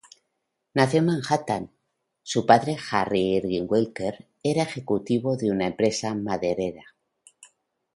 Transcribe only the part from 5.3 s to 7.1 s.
de una empresa maderera.